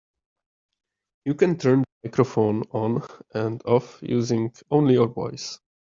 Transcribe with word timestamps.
You 1.25 1.35
can 1.35 1.59
turn 1.59 1.81
the 2.01 2.09
microphone 2.09 2.63
on 2.71 3.03
and 3.35 3.61
off 3.67 3.99
using 4.01 4.51
only 4.71 4.95
your 4.95 5.09
voice. 5.09 5.59